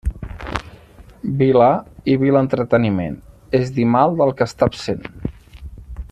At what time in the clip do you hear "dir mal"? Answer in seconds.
3.79-4.19